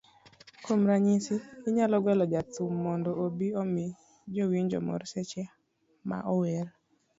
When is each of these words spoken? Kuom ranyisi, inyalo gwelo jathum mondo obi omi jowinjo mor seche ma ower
Kuom 0.63 0.81
ranyisi, 0.89 1.35
inyalo 1.67 1.95
gwelo 2.03 2.23
jathum 2.33 2.71
mondo 2.85 3.09
obi 3.23 3.47
omi 3.61 3.85
jowinjo 4.33 4.79
mor 4.87 5.01
seche 5.11 5.43
ma 6.09 6.17
ower 6.33 6.67